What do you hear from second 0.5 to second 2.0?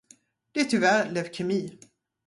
Det är tyvärr leukemi.